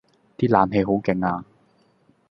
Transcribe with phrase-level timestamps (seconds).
[0.35, 1.45] 啲冷氣好勁呀